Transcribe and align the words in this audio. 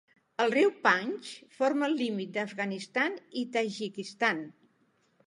El 0.43 0.47
riu 0.53 0.69
Panj 0.85 1.27
forma 1.57 1.89
el 1.89 1.93
límit 1.99 2.31
de 2.37 2.41
Afganistan 2.45 3.19
i 3.43 3.45
Tajikistan. 3.57 4.41